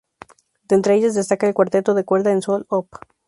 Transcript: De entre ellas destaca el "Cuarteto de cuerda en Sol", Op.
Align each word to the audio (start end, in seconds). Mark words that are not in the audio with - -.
De 0.67 0.75
entre 0.75 0.95
ellas 0.95 1.13
destaca 1.13 1.45
el 1.47 1.53
"Cuarteto 1.53 1.93
de 1.93 2.03
cuerda 2.05 2.31
en 2.31 2.41
Sol", 2.41 2.65
Op. 2.69 2.87